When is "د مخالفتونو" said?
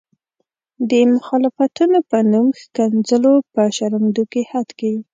0.89-1.97